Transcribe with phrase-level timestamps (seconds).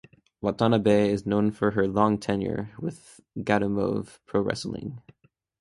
[0.41, 4.99] Watanabe is known for her long tenure with Gatoh Move Pro Wrestling.